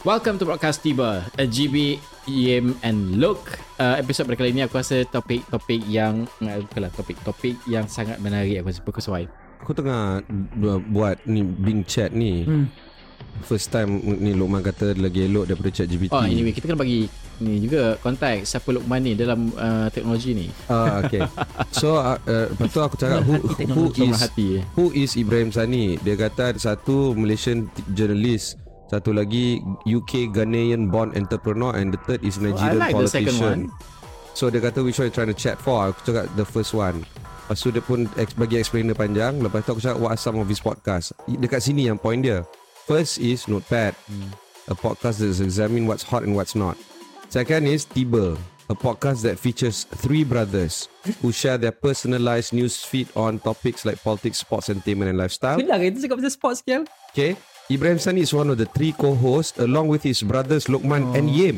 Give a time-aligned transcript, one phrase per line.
[0.00, 4.80] Welcome to Broadcast Tiba uh, GB, Yim and Luke uh, Episod pada kali ini aku
[4.80, 9.28] rasa topik-topik yang uh, Bukanlah topik-topik yang sangat menarik aku rasa sesuai
[9.60, 10.24] Aku tengah
[10.56, 12.48] bu- buat ni Bing chat ni.
[12.48, 12.72] Hmm.
[13.44, 17.04] First time ni Lukman kata lagi elok daripada chat GPT Oh anyway kita kena bagi
[17.44, 20.46] ni juga konteks Siapa Lukman ni dalam uh, teknologi ni.
[20.72, 21.28] Ah, okay.
[21.76, 23.36] So uh, uh, Lepas tu aku cakap who,
[23.68, 26.00] who, is, hati who is Ibrahim Sani?
[26.00, 28.56] Dia kata ada satu Malaysian journalist
[28.90, 33.38] Satu lagi UK Ghanaian born entrepreneur And the third is Nigerian Oh, like the politician.
[33.38, 33.62] one.
[34.34, 35.94] So dia kata which one you trying to chat for?
[35.94, 37.06] Aku cakap the first one.
[37.46, 39.38] Lepas tu dia pun bagi explainer panjang.
[39.38, 42.42] Lepas tu aku cakap what are some of his podcast Dekat sini yang point dia.
[42.90, 43.94] First is Notepad.
[44.10, 44.34] Hmm.
[44.66, 46.74] A podcast that examine what's hot and what's not.
[47.30, 48.34] Second is Tiba.
[48.70, 50.86] A podcast that features three brothers
[51.22, 55.58] Who share their personalized news feed on topics like politics, sports, entertainment and lifestyle.
[55.58, 56.86] Ke itu cakap pasal sports sekian?
[57.10, 57.34] Okay
[57.70, 61.18] Ibrahim Sani is one of the three co-hosts Along with his brothers Lokman oh.
[61.18, 61.56] and Yim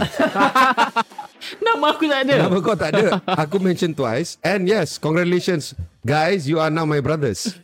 [1.66, 3.18] Nama aku tak ada Nama kau tak ada
[3.48, 5.72] Aku mention twice And yes Congratulations
[6.04, 7.56] Guys You are now my brothers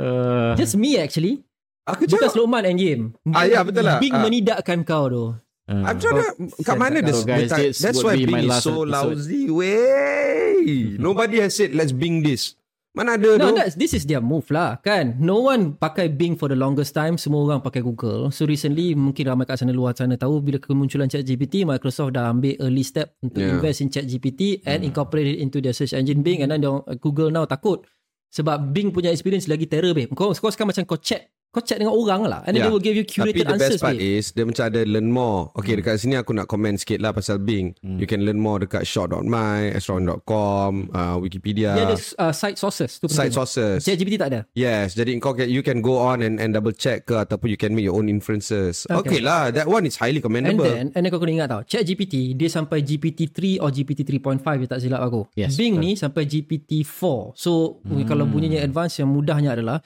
[0.00, 1.44] uh, Just me actually.
[1.84, 3.02] Aku Bukan cakap Sloman and Game.
[3.28, 4.00] Ah, ya, betul lah.
[4.00, 4.24] Bing Ah.
[4.24, 5.24] menidakkan kau tu.
[5.68, 6.32] I'm trying to
[6.64, 8.88] Kat mana this So, guys, this That's why be my Bing is last so episode.
[8.88, 12.56] lousy Way Nobody has said Let's Bing this
[12.94, 15.18] Mana ada No, tu that's, this is their move lah kan.
[15.18, 17.18] No one pakai Bing for the longest time.
[17.18, 18.30] Semua orang pakai Google.
[18.30, 22.54] So recently mungkin ramai kat sana luar sana tahu bila kemunculan ChatGPT, Microsoft dah ambil
[22.62, 23.58] early step untuk Yeah.
[23.58, 26.62] invest in ChatGPT and incorporate it into their search engine Bing and then
[27.02, 27.82] Google now takut.
[28.30, 30.14] Sebab Bing punya experience lagi terror babe.
[30.14, 32.66] Kau, kau sekarang macam kau chat kau chat dengan orang lah and then Yeah.
[32.66, 34.18] they will give you Tapi curated the answers best part babe.
[34.18, 37.38] is Dia macam ada learn more Okay dekat sini aku nak comment sikit lah Pasal
[37.38, 42.98] Bing You can learn more dekat short.my Astron.com uh, Wikipedia Dia ada uh, site sources
[42.98, 44.40] tu Site sources ChatGPT tak ada.
[44.52, 47.60] Yes, jadi kau can, you can go on and, and double check ke ataupun you
[47.60, 48.88] can make your own inferences.
[48.88, 50.64] Okay, okay lah, that one is highly And commendable.
[50.64, 54.68] then, and then kau kena ingat tau, Chat GPT, dia sampai GPT-3 or GPT-3.5 dia
[54.68, 55.28] tak silap aku.
[55.36, 57.36] Yes, Bing ni sampai GPT-4.
[57.36, 58.08] So, hmm.
[58.08, 59.78] kalau bunyinya advance yang mudahnya adalah,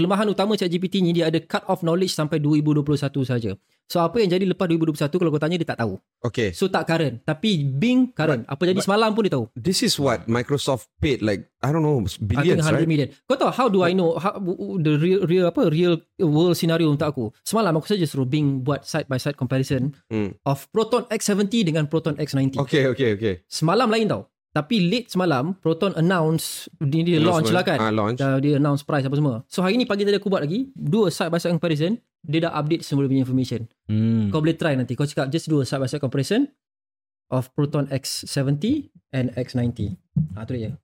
[0.00, 2.88] kelemahan utama Chat GPT ni dia ada cut off knowledge sampai 2021
[3.22, 3.52] saja.
[3.84, 5.98] So, apa yang jadi lepas 2021 kalau kau tanya dia tak tahu.
[6.22, 7.20] okay, So, tak current.
[7.20, 8.46] Tapi Bing current.
[8.46, 9.50] Apa jadi semalam pun dia tahu.
[9.52, 12.86] this is what Microsoft paid like I don't know I think billions, 100 right?
[12.86, 13.08] million.
[13.26, 14.38] Kau tahu how do I know how,
[14.78, 17.24] the real real apa real world scenario untuk aku.
[17.42, 20.38] Semalam aku saja suruh Bing buat side by side comparison Hmm.
[20.46, 22.62] of Proton X70 dengan Proton X90.
[22.62, 23.34] Okay, okay, okay.
[23.50, 24.30] Semalam lain tau.
[24.50, 27.78] Tapi late semalam Proton announce dia, dia launch lah kan.
[27.78, 28.18] Ah, launch.
[28.18, 29.46] Dah, dia announce price apa semua.
[29.46, 31.94] So hari ni pagi tadi aku buat lagi dua side by side comparison.
[32.20, 33.60] Dia dah update semua dia punya information.
[33.86, 34.28] hmm.
[34.28, 34.92] Kau boleh try nanti.
[34.92, 36.50] Kau cakap just do a side by side comparison
[37.28, 39.94] of Proton X70 and X90.
[40.34, 40.74] Ah tu dia.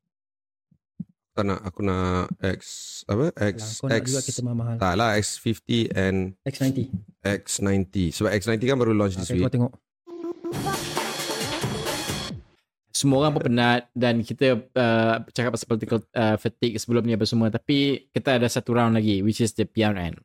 [1.34, 2.60] Tak nak aku nak X
[3.05, 3.28] apa?
[3.34, 4.76] X Kau nak X juga kita mahal-mahal.
[4.78, 6.16] tak lah X50 and
[6.47, 6.78] X90.
[7.21, 7.94] X90.
[8.15, 9.53] Sebab X90 kan baru launch this Okay, kau week.
[9.53, 10.96] tengok.
[12.97, 17.29] Semua orang pun penat dan kita uh, cakap pasal political uh, fatigue sebelum ni apa
[17.29, 20.17] semua tapi kita ada satu round lagi which is the PRN.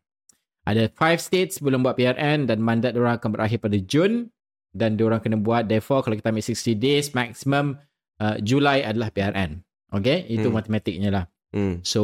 [0.63, 4.31] Ada five states belum buat PRN dan mandat diorang akan berakhir pada Jun
[4.71, 7.75] dan diorang kena buat therefore kalau kita ambil 60 days maximum
[8.23, 9.59] uh, Julai adalah PRN.
[9.91, 10.23] Okay?
[10.31, 10.55] Itu Hmm.
[10.55, 11.25] matematiknya lah.
[11.51, 11.83] Hmm.
[11.83, 12.03] So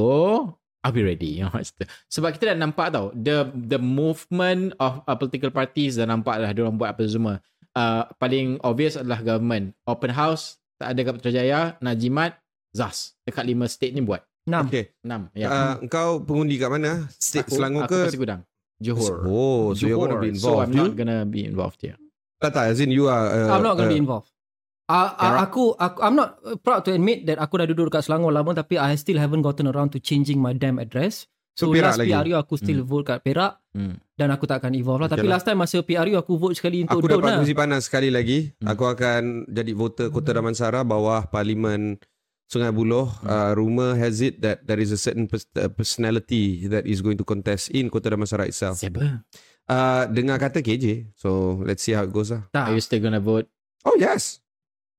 [0.83, 1.39] I'll be ready.
[2.13, 6.51] Sebab kita dah nampak tau the the movement of uh, political parties dah nampak lah
[6.51, 7.39] diorang buat apa semua.
[7.77, 9.77] Uh, paling obvious adalah government.
[9.85, 12.37] Open house tak ada kat Putrajaya, Najimat,
[12.73, 13.13] ZAS.
[13.21, 14.25] Dekat lima state ni buat.
[14.49, 14.65] Enam.
[14.65, 14.93] Okay.
[15.05, 15.29] Enam.
[15.37, 15.47] Ya.
[15.49, 17.05] Uh, kau pengundi kat mana?
[17.21, 18.01] State Selangor aku ke?
[18.09, 18.41] Pasir Gudang.
[18.77, 19.25] Johor.
[19.25, 20.09] Oh, so you're Johor.
[20.09, 20.73] going to be So I'm involved.
[20.73, 20.97] not you?
[20.97, 21.97] gonna be involved here.
[22.37, 23.25] Tak tak, as in you are...
[23.25, 24.29] Uh, I'm not going to uh, be involved.
[24.87, 28.31] Uh, uh, aku, aku, I'm not proud to admit that aku dah duduk dekat Selangor
[28.31, 31.27] lama tapi I still haven't gotten around to changing my damn address.
[31.57, 32.13] So, So, Perak last lagi?
[32.13, 33.97] PRU aku still vote kat Perak Hmm.
[34.13, 35.07] dan aku tak akan evolve lah.
[35.07, 35.33] Okay Tapi lah.
[35.33, 37.37] last time masa PRU aku vote sekali untuk Aku Don dapat lah.
[37.41, 38.53] kursi panas sekali lagi.
[38.55, 38.69] Hmm.
[38.69, 41.97] Aku akan jadi voter Kota Damansara bawah Parlimen
[42.45, 43.09] Sungai Buloh.
[43.17, 43.27] Hmm.
[43.27, 47.25] Uh, rumor has it that there is a certain uh, personality that is going to
[47.25, 48.77] contest in Kota Damansara itself.
[48.77, 49.25] Siapa?
[49.65, 51.11] Uh, dengar kata KJ.
[51.13, 52.45] So let's see how it goes lah.
[52.49, 52.69] Tak.
[52.69, 53.49] Are you still gonna vote?
[53.81, 54.39] Oh yes.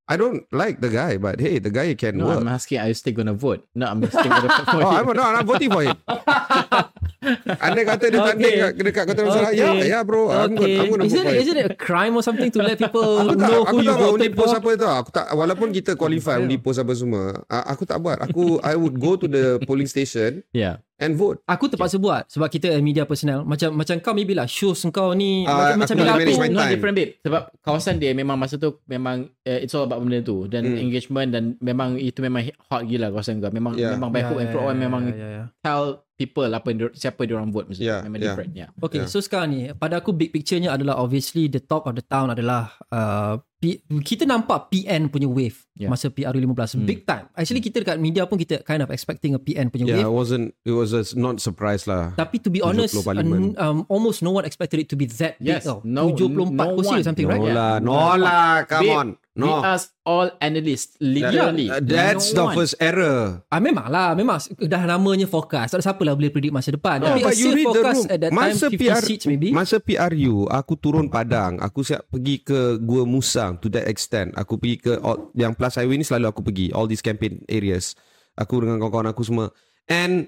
[0.08, 2.40] I don't like the guy, but hey, the guy can No, work.
[2.40, 3.68] I'm asking, are you still gonna vote?
[3.76, 5.04] No, I'm still gonna vote for Oh, him.
[5.04, 5.36] I'm not.
[5.36, 5.96] I'm voting for him.
[7.60, 8.62] Anda kata dia tanding Okay.
[8.62, 9.48] kat dekat Kota Damansara.
[9.52, 9.60] Okay.
[9.60, 10.32] Ya, ya bro.
[10.32, 10.64] I'm good.
[10.64, 10.80] Okay.
[10.80, 11.42] I'm gonna Is vote it, for him.
[11.42, 13.90] is it a crime or something to let people Aku tak, know aku who you
[13.90, 14.60] tak buat undi voted post for?
[14.64, 14.92] apa tau.
[15.02, 18.16] Aku tak, walaupun kita qualify undi post apa semua, aku tak buat.
[18.24, 20.80] Aku, I would go to the polling station Yeah.
[20.98, 21.38] And vote.
[21.44, 23.42] Aku terpaksa buat sebab kita media personal.
[23.42, 26.38] Macam macam kau maybe lah shows kau ni Ah, macam aku bila nak aku manage
[26.38, 26.70] my no time.
[26.70, 30.44] different babe sebab kawasan dia memang masa tu memang uh, it's all about benda tu
[30.44, 30.76] dan Hmm.
[30.76, 33.94] engagement dan memang itu memang hot gila kawasan kau memang Yeah.
[33.94, 35.44] memang by hook and crook memang ya, ya.
[35.58, 38.26] tell people apa dia- siapa dia orang vote maksudnya Yeah, memang yeah.
[38.26, 39.08] different yeah Okay, Yeah.
[39.08, 42.74] so sekarang ni pada aku big picture-nya adalah obviously the talk of the town adalah
[42.88, 45.86] uh, P, kita nampak PN punya wave Yeah.
[45.88, 46.86] masa PRU15 Hmm.
[46.86, 47.26] big time.
[47.32, 50.14] Actually kita dekat media pun kita kind of expecting a PN punya Yeah, it wave.
[50.16, 50.46] wasn't.
[50.62, 52.14] It was a not surprise lah.
[52.14, 53.54] Tapi to be 70 honest, parlimen.
[53.56, 55.82] um, almost no one expected it to be that big Yes, tau.
[55.82, 57.44] no- 74 no kursi or something, No right?
[57.44, 57.54] Yeah.
[57.54, 58.14] lah, no No.
[58.16, 59.08] lah, come Babe, on,
[59.38, 59.62] we no.
[59.62, 62.54] ask all analysts literally Uh, That's no the one.
[62.58, 63.46] first error.
[63.46, 65.70] Ah memang lah, memang dah namanya forecast.
[65.70, 66.98] Tak ada siapa lah boleh predict masa depan.
[66.98, 68.06] No, Tapi but you read the room.
[68.10, 69.54] at that Masa time 50 PR, seats maybe.
[69.54, 71.62] masa PRU, aku turun Padang.
[71.62, 74.34] Aku siap pergi ke Gua Musang to that extent.
[74.34, 76.74] Aku pergi ke all, yang Plus Highway ni selalu aku pergi.
[76.74, 77.94] All these campaign areas.
[78.34, 79.54] Aku dengan kawan-kawan aku semua.
[79.86, 80.26] And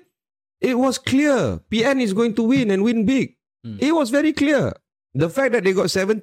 [0.58, 1.58] it was clear.
[1.66, 3.34] PN is going to win and win big.
[3.60, 3.76] Hmm.
[3.76, 4.70] It was very clear.
[5.10, 6.22] The fact that they got 70,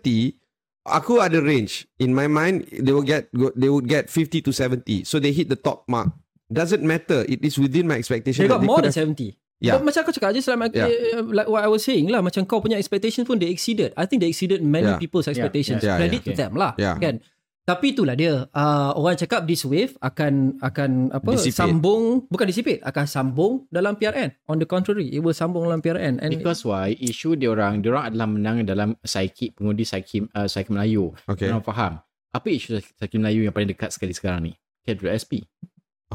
[0.88, 1.86] aku ada range.
[2.00, 5.04] In my mind, they will get they would get 50 to 70.
[5.04, 6.16] So they hit the top mark.
[6.48, 7.28] Doesn't matter.
[7.28, 8.48] It is within my expectation.
[8.48, 9.36] They got more could than have- 70.
[9.58, 9.74] Yeah.
[9.74, 10.86] But macam aku cakap je selama Yeah.
[10.86, 11.26] yeah.
[11.26, 13.90] like what I was saying lah macam kau punya expectations pun they exceeded.
[13.98, 15.02] I think they exceeded many Yeah.
[15.02, 15.82] people's expectations.
[15.82, 16.28] yeah, Credit yeah.
[16.30, 16.72] to them lah.
[16.78, 16.94] Yeah.
[17.02, 17.26] Kan.
[17.68, 18.48] Tapi itulah dia.
[18.56, 21.68] Uh, orang cakap this wave akan akan apa Dissipate.
[21.68, 24.32] sambung bukan dissipate akan sambung dalam PRN.
[24.48, 26.96] On the contrary, it will sambung dalam PRN and Because why?
[26.96, 31.12] Isu dia orang, dia orang adalah menang dalam psychic pengundi psychic uh, psychic Melayu.
[31.28, 31.52] Okay.
[31.52, 32.00] Orang faham.
[32.32, 34.56] Apa isu psychic Melayu yang paling dekat sekali sekarang ni?
[34.88, 35.44] Kedua SP.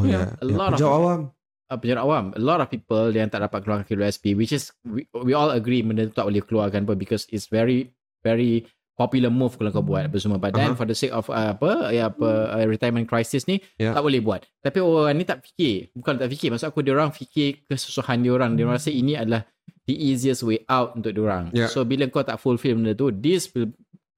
[0.00, 0.40] Oh Yeah, yeah.
[0.40, 1.20] a lot of- Penjawat awam.
[1.68, 2.24] Uh, penjara awam.
[2.32, 5.52] A lot of people yang tak dapat keluarkan kedua SP which is we, we all
[5.52, 7.92] agree benda tu tak boleh keluarkan pun because it's very
[8.24, 10.36] very popular move kalau kau buat apa semua.
[10.36, 10.78] But then Uh-huh.
[10.78, 13.96] for the sake of uh, apa ya apa uh, retirement crisis ni Yeah.
[13.96, 14.44] tak boleh buat.
[14.60, 15.90] Tapi orang ni tak fikir.
[15.92, 19.48] Bukan tak fikir maksud aku dia orang fikir kesusahan dia orang dia rasa ini adalah
[19.82, 21.66] the easiest way out untuk dia orang Yeah.
[21.66, 23.72] so bila kau tak fulfill benda tu this will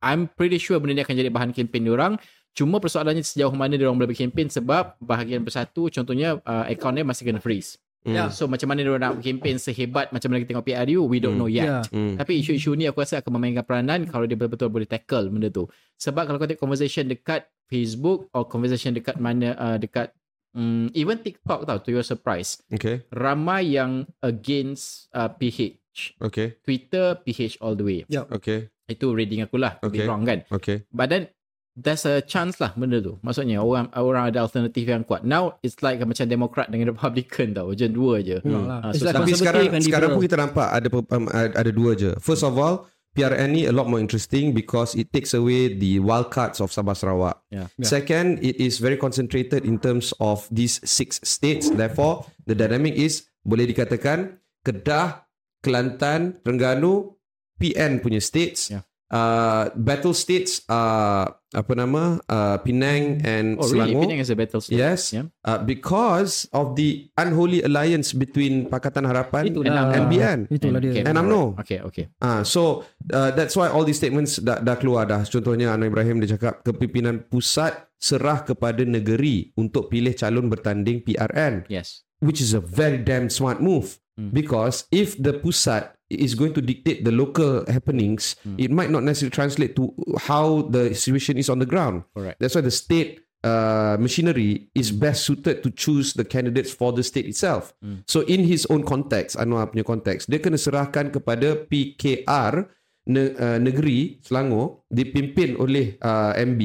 [0.04, 2.20] I'm pretty sure benda ni akan jadi bahan kempen dia orang
[2.52, 7.02] cuma persoalannya sejauh mana dia orang boleh berkempen sebab bahagian bersatu contohnya uh, account dia
[7.02, 8.28] masih kena freeze Yeah.
[8.28, 11.40] So macam mana dia nak kempen sehebat macam mana kita tengok PRU we don't Hmm.
[11.40, 11.64] know yet.
[11.64, 11.82] Yeah.
[11.88, 12.14] Hmm.
[12.20, 15.64] Tapi isu-isu ni aku rasa akan memainkan peranan kalau dia betul-betul boleh tackle benda tu.
[15.96, 20.12] Sebab kalau kau tengok conversation dekat Facebook or conversation dekat mana uh, dekat
[20.52, 22.60] um, even TikTok tau to your surprise.
[22.68, 23.02] Okay.
[23.10, 26.20] Ramai yang against uh, PH.
[26.20, 26.60] Okay.
[26.60, 28.00] Twitter PH all the way.
[28.06, 28.68] Okay.
[28.84, 29.80] Itu reading aku lah.
[29.80, 30.04] Okay.
[30.04, 30.06] Okay.
[30.06, 30.44] wrong kan.
[30.52, 30.84] Okay.
[30.92, 31.32] But then
[31.74, 33.18] there's a chance lah benda tu.
[33.20, 35.26] Maksudnya orang orang ada alternatif yang kuat.
[35.26, 37.74] Now it's like macam Democrat dengan Republican tau.
[37.74, 38.38] Macam dua je.
[38.46, 42.14] Ah, It's so like Tapi sekarang sekarang pun kita nampak ada um, ada dua je.
[42.22, 46.34] First of all, PRN ni a lot more interesting because it takes away the wild
[46.34, 47.38] cards of Sabah Sarawak.
[47.50, 47.70] Yeah.
[47.78, 47.86] Yeah.
[47.86, 51.70] Second, it is very concentrated in terms of these six states.
[51.70, 55.30] Therefore, the dynamic is boleh dikatakan Kedah,
[55.62, 57.14] Kelantan, Terengganu,
[57.62, 58.74] PN punya states.
[58.74, 58.82] Yeah.
[59.14, 63.94] Uh, battle states are apa nama uh, Penang and Oh really?
[63.94, 64.02] Selangor.
[64.10, 64.74] Penang is a battle state.
[64.74, 65.30] Yes, Yeah.
[65.46, 69.94] uh, because of the unholy alliance between Pakatan Harapan Itulah.
[69.94, 70.38] and BN.
[70.50, 70.90] Itulah dia.
[70.98, 71.42] Okay, And UMNO.
[71.62, 72.10] Okay, okay.
[72.18, 72.82] Ah, so
[73.14, 75.22] uh, that's why all these statements dah, dah keluar dah.
[75.22, 81.70] Contohnya Anwar Ibrahim dia cakap kepimpinan pusat serah kepada negeri untuk pilih calon bertanding PRN,
[81.70, 82.02] Yes.
[82.18, 84.02] which is a very damn smart move.
[84.18, 84.34] Hmm.
[84.34, 88.60] Because if the pusat is going to dictate the local happenings, Hmm.
[88.60, 89.92] it might not necessarily translate to
[90.28, 92.04] how the situation is on the ground.
[92.12, 92.38] Correct.
[92.40, 97.04] That's why the state uh, machinery is best suited to choose the candidates for the
[97.04, 97.76] state itself.
[97.84, 98.00] Hmm.
[98.08, 102.72] So in his own context, Anwar punya konteks, dia kena serahkan kepada PKR
[103.12, 106.60] ne, uh, negeri Selangor dipimpin oleh uh, MB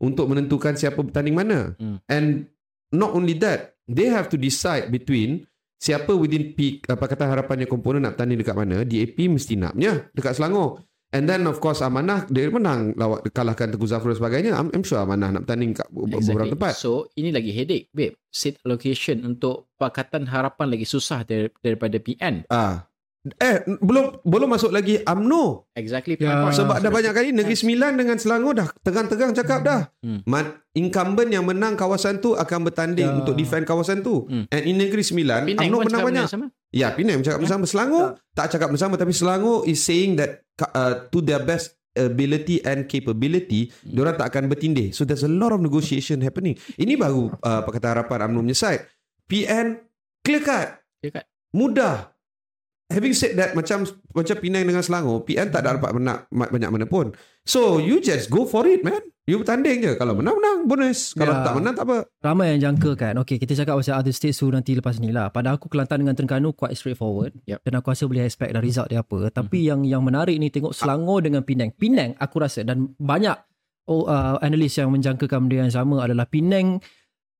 [0.00, 1.74] untuk menentukan siapa bertanding mana.
[1.82, 1.98] Hmm.
[2.06, 2.46] And
[2.94, 5.49] not only that, they have to decide between
[5.80, 10.36] siapa within P, uh, Pakatan Harapannya komponen nak bertanding dekat mana, DAP mesti naknya dekat
[10.36, 10.84] Selangor.
[11.10, 14.52] And then of course Amanah dia menang lawak kalahkan Tengku Zafrul dan sebagainya.
[14.54, 16.22] I'm, I'm sure Amanah nak bertanding kat exactly.
[16.30, 16.72] beberapa tempat.
[16.78, 18.14] So, ini lagi headache, babe.
[18.30, 22.46] Seat allocation untuk Pakatan Harapan lagi susah dar- daripada PN.
[22.46, 22.86] Ah.
[23.36, 25.68] Eh belum belum masuk lagi UMNO.
[25.74, 26.16] Exactly.
[26.16, 26.40] Ya.
[26.40, 26.56] point.
[26.56, 29.92] Sebab dah banyak kali Negeri Sembilan dengan Selangor dah tegang-tegang cakap dah.
[30.00, 30.24] Hmm.
[30.24, 33.12] Man, incumbent yang menang kawasan tu akan bertanding Ya.
[33.14, 34.24] untuk defend kawasan tu.
[34.24, 34.48] Hmm.
[34.48, 36.26] And in Negeri Sembilan Penang UMNO pun menang banyak.
[36.26, 36.46] sama.
[36.72, 37.64] Ya, Penang cakap bersama.
[37.64, 42.86] Selangor tak cakap bersama tapi Selangor is saying that uh, to their best ability and
[42.86, 43.92] capability, Hmm.
[43.92, 44.96] diorang tak akan bertindih.
[44.96, 46.56] So there's a lot of negotiation happening.
[46.74, 48.88] Ini baru uh, Pakatan Harapan UMNO punya side.
[49.26, 49.76] PN
[50.20, 50.80] clear cut.
[50.98, 51.24] Clear cut.
[51.50, 52.16] Mudah.
[52.90, 56.68] Having said that macam macam Penang dengan Selangor, PN tak ada dapat menak ma- banyak
[56.68, 57.14] mana pun.
[57.42, 58.98] So you just go for it man.
[59.24, 59.94] You bertanding je.
[59.94, 60.58] Kalau menang, menang.
[60.66, 61.14] Bonus.
[61.14, 61.46] Kalau Ya.
[61.46, 62.02] tak menang, tak apa.
[62.18, 65.30] Ramai yang jangka kan Okay kita cakap pasal other states tu nanti lepas ni lah
[65.30, 67.62] Pada aku Kelantan dengan Terengganu quite straightforward Yep.
[67.62, 69.66] Dan aku rasa boleh expect dah result dia apa Tapi Mhm.
[69.68, 73.38] yang yang menarik ni tengok Selangor dengan Penang Penang aku rasa dan banyak
[73.86, 76.82] oh, uh, analis yang menjangkakan benda yang sama adalah Penang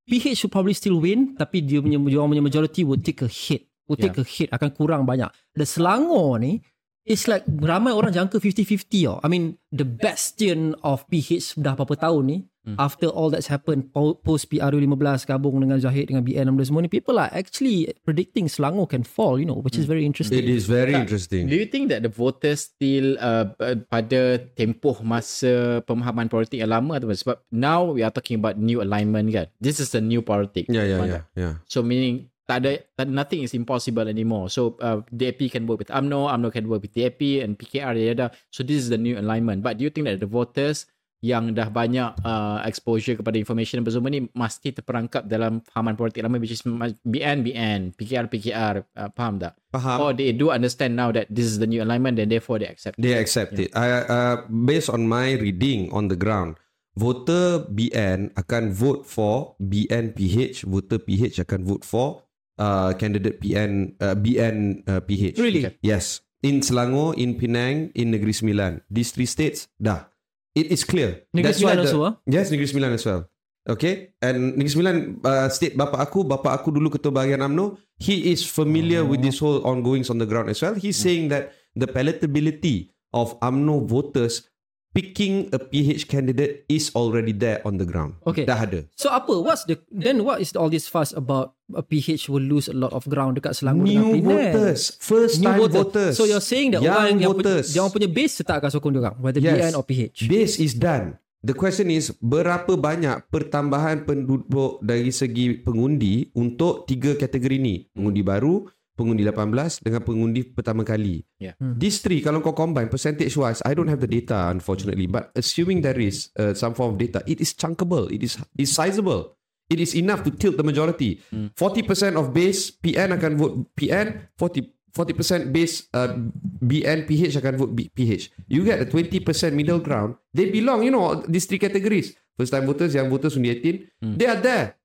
[0.04, 3.28] PH should probably still win Tapi dia punya, dia orang punya majority would take a
[3.28, 6.62] hit Would take a hit akan kurang banyak Dan Selangor ni
[7.00, 9.16] It's like ramai orang jangka 50-50 tau.
[9.18, 12.76] I mean the bastion of PH dah berapa tahun ni Hmm.
[12.76, 14.92] after all that's happened po- post PRU15
[15.24, 19.40] gabung dengan Zahid dengan BN dan semua ni people are actually predicting Selangor can fall
[19.40, 20.36] you know which is very interesting.
[20.36, 21.08] It is very Tak.
[21.08, 21.48] interesting.
[21.48, 26.68] Do you think that the voters still uh, uh, pada tempoh masa pemahaman politik yang
[26.68, 29.48] lama atau sebab now we are talking about new alignment kan.
[29.56, 30.68] This is the new politic.
[30.68, 31.54] Yeah, yeah, yeah, yeah.
[31.64, 34.50] So meaning tak ada tak, nothing is impossible anymore.
[34.50, 38.14] So uh, DAP can work with UMNO, UMNO can work with DAP and PKR dia
[38.18, 38.30] dah.
[38.50, 39.62] So this is the new alignment.
[39.62, 40.90] But do you think that the voters
[41.20, 46.24] yang dah banyak uh, exposure kepada information apa semua ni mesti terperangkap dalam fahaman politik
[46.24, 46.64] lama which is
[47.04, 49.54] BN BN, PKR PKR, uh, faham tak?
[49.70, 49.96] Faham.
[50.00, 52.96] Or they do understand now that this is the new alignment and therefore they accept.
[52.96, 53.68] They accept it.
[53.76, 56.56] I, uh, based on my reading on the ground,
[56.96, 62.29] voter BN akan vote for BN PH, voter PH akan vote for
[62.60, 65.40] uh, candidate PN uh, BN uh, PH.
[65.40, 65.72] Really?
[65.80, 66.20] Yes.
[66.44, 68.84] In Selangor, in Penang, in Negeri Sembilan.
[68.88, 70.08] These three states, dah.
[70.52, 71.24] It is clear.
[71.32, 72.12] Negeri That's Sembilan also, ah?
[72.28, 73.28] Yes, Negeri Sembilan as well.
[73.68, 74.16] Okay.
[74.24, 77.76] And Negeri Sembilan uh, state bapa aku, bapa aku dulu ketua bahagian UMNO.
[78.00, 80.72] He is familiar with this whole ongoings on the ground as well.
[80.72, 84.49] He's saying that the palatability of UMNO voters
[84.90, 88.18] picking a PH candidate is already there on the ground.
[88.26, 88.42] Okay.
[88.42, 88.82] Dah ada.
[88.94, 92.66] So apa what's the then what is all this fuss about a PH will lose
[92.66, 94.50] a lot of ground dekat Selangor dengan New Penang?
[94.50, 94.80] voters.
[94.98, 95.78] First New time voter.
[95.86, 96.14] voters.
[96.18, 97.66] So you're saying that Young orang yang punya, voters.
[97.70, 99.54] dia orang punya base tetap akan sokong dia orang whether Yes.
[99.54, 100.18] BN or PH.
[100.26, 101.14] Base is done.
[101.40, 107.88] The question is berapa banyak pertambahan penduduk dari segi pengundi untuk tiga kategori ni.
[107.96, 108.68] Pengundi baru,
[109.00, 111.24] pengundi 18 dengan pengundi pertama kali.
[111.40, 111.56] Yeah.
[111.56, 111.80] Hmm.
[111.80, 115.80] These three kalau kau combine percentage wise, I don't have the data unfortunately, but assuming
[115.80, 119.40] there is uh, some form of data, it is chunkable, it is is sizable.
[119.70, 121.22] It is enough to tilt the majority.
[121.30, 126.18] 40% of base PN akan vote PN, 40 40% base uh,
[126.58, 128.34] BN PH akan vote B, PH.
[128.50, 129.22] You get a 20%
[129.54, 130.18] middle ground.
[130.34, 132.14] They belong, you know, these three categories.
[132.34, 134.18] First time voters, young voters, undi 18.
[134.18, 134.79] They are there.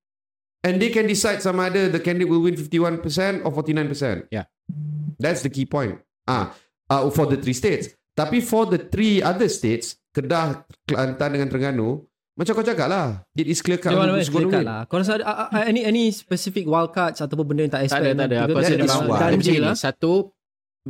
[0.65, 3.05] And they can decide sama ada the candidate will win 51%
[3.45, 4.33] or 49%.
[4.33, 4.49] Yeah.
[5.21, 6.01] That's the key point.
[6.25, 6.57] Ah,
[6.89, 7.93] uh, for the three states.
[8.17, 12.01] Tapi for the three other states, Kedah, Kelantan dengan Terengganu,
[12.33, 13.21] macam kau cakap lah.
[13.37, 13.93] It is clear cut.
[13.93, 14.67] Who's clear gonna cut win.
[14.67, 14.79] lah.
[14.89, 17.87] Kau rasa ada, uh, uh, any any specific wild cards ataupun benda yang tak Tak
[17.91, 18.03] expect?
[18.03, 18.37] ada, tak ada.
[18.41, 19.21] Aku Because rasa dia memang wild.
[19.21, 19.75] ganjil lah.
[19.77, 20.13] Satu,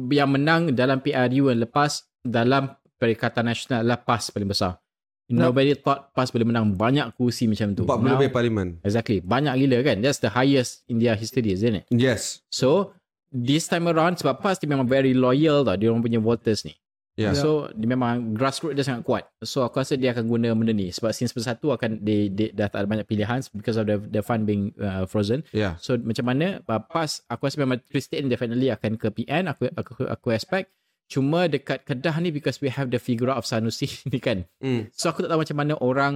[0.10, 1.92] yang menang dalam PRU yang lepas
[2.24, 2.64] dalam
[2.96, 4.80] Perikatan Nasional adalah PAS paling besar.
[5.26, 5.50] No.
[5.50, 7.82] Nobody thought PAS boleh menang banyak kursi macam tu.
[7.82, 8.78] 40 Now- lebih parlimen.
[8.86, 9.26] Exactly.
[9.26, 9.98] Banyak gila kan.
[9.98, 11.86] That's the highest in their history, isn't it?
[11.90, 12.46] Yes.
[12.54, 12.94] So,
[13.34, 15.74] this time around, sebab PAS dia memang very loyal tau.
[15.74, 16.78] Dia orang punya voters ni.
[17.16, 17.34] Yeah.
[17.34, 19.24] So, dia memang grassroots dia sangat kuat.
[19.42, 20.94] So, aku rasa dia akan guna benda ni.
[20.94, 24.22] Sebab since bersatu akan, they, they dah tak ada banyak pilihan because of the, the
[24.22, 25.42] fund being uh, frozen.
[25.56, 25.80] Yeah.
[25.82, 30.06] So macam mana uh, PAS aku rasa memang Christian definitely akan ke PN aku aku
[30.06, 30.70] aku expect
[31.06, 34.44] cuma dekat Kedah ni because we have the figure of Sanusi ni kan.
[34.60, 34.90] Mm.
[34.94, 36.14] So aku tak tahu macam mana orang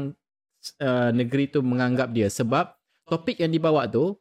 [0.82, 2.74] uh, negeri tu menganggap dia sebab
[3.06, 4.18] topik yang dibawa tu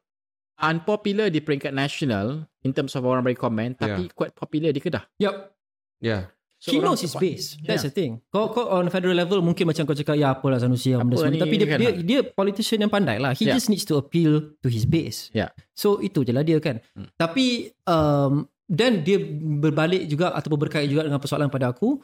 [0.59, 5.07] unpopular di peringkat nasional in terms of orang bagi komen tapi quite popular di Kedah.
[5.23, 5.55] Yup.
[6.03, 6.31] Yeah.
[6.59, 7.55] So he knows his base.
[7.63, 7.91] That's Yeah.
[7.91, 8.13] the thing.
[8.35, 11.31] Kau kau on federal level mungkin macam kau cakap ya apalah Sanusi yang benda Apa
[11.31, 11.43] semua.
[11.47, 11.79] Tapi dia, kan?
[11.79, 13.31] dia dia politician yang pandai lah.
[13.39, 13.55] He Yeah.
[13.55, 15.31] just needs to appeal to his base.
[15.31, 15.55] Yeah.
[15.71, 16.83] So itu je lah dia kan.
[16.99, 17.07] Hmm.
[17.15, 19.17] Tapi um, dan dia
[19.59, 21.99] berbalik juga ataupun berkait juga dengan persoalan pada aku.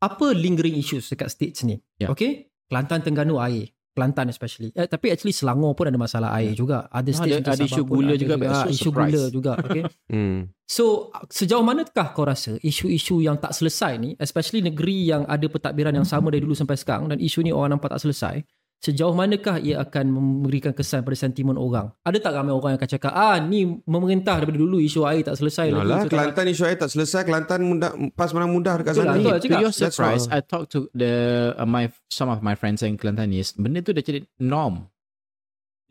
[0.00, 1.80] Apa lingering issues dekat states ni?
[1.96, 2.12] Yeah.
[2.12, 2.48] Okay?
[2.68, 3.72] Kelantan Terengganu air.
[3.94, 4.74] Kelantan especially.
[4.74, 6.90] Eh, tapi actually Selangor pun ada masalah air juga.
[6.90, 9.12] Ada Ah, states ada- ada Sabah isu gula ada juga, Ah, so isu surprise.
[9.14, 9.52] gula juga.
[9.64, 9.82] Okay?
[10.10, 10.40] Mm.
[10.66, 10.84] So
[11.30, 16.04] sejauh manakah kau rasa isu-isu yang tak selesai ni especially negeri yang ada pentadbiran yang
[16.04, 18.42] sama dari dulu sampai sekarang dan isu ni orang nampak tak selesai
[18.80, 22.90] sejauh manakah ia akan memberikan kesan pada sentimen orang ada tak ramai orang yang akan
[22.90, 26.44] cakap ah ni memerintah daripada dulu isu air tak selesai lagi, Yalah, isu tak- Kelantan
[26.46, 27.20] isu air tak selesai.
[27.24, 29.16] Kelantan mudah, pas menang mudah dekat sana.
[29.16, 29.36] lah, betul.
[29.40, 30.24] to your surprise.
[30.28, 31.12] I talked to the
[31.54, 33.56] uh, my some of my friends yang Kelantanis.
[33.56, 34.88] Benda tu dah jadi norm.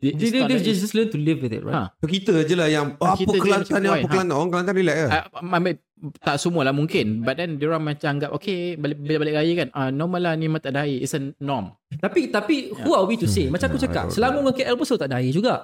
[0.02, 1.82] It's dia, not dia that just, just learn to live with it right Ha.
[2.04, 4.10] Kita je lah yang Ah, apa Kelantan ni apa boy, ha.
[4.10, 4.36] Kelantan.
[4.36, 5.10] Orang Kelantan relax lah.
[5.32, 5.74] Uh, ambil
[6.20, 9.52] tak semua lah mungkin but then dia orang macam anggap okay balik bila balik raya
[9.56, 13.08] kan uh, normal lah ni mata ada air it's a norm tapi tapi who are
[13.08, 15.16] we to say macam aku Yeah, I cakap Selangor dengan KL pun selalu tak ada
[15.24, 15.54] air juga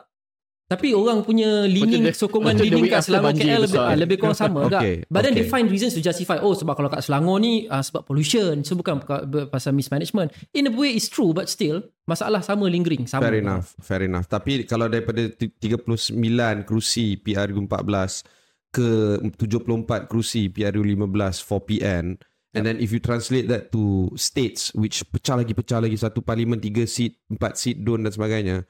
[0.70, 3.90] Tapi orang punya leaning the- sokongan the leaning kat Selangor KL lebih, besar.
[3.90, 5.50] ah, lebih kurang sama Okay, okay, But then they okay.
[5.50, 9.02] find reasons to justify Oh sebab kalau kat Selangor ni uh, Sebab pollution So bukan
[9.50, 13.26] pasal mismanagement In a way it's true But still Masalah sama lingering sama.
[13.26, 14.26] Fair enough, fair enough.
[14.26, 16.14] Tapi kalau daripada ti- 39
[16.62, 18.26] kerusi PRU14
[18.70, 18.90] ke
[19.34, 21.06] 74 kerusi PRU15
[21.38, 22.18] for PN
[22.50, 26.58] and then if you translate that to states which pecah lagi pecah lagi satu parlimen
[26.58, 28.66] 3 seat, 4 seat don dan sebagainya,